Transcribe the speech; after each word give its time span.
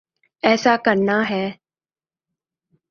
ایسا 0.43 0.75
کرنا 0.85 1.29
ہے۔ 1.29 1.51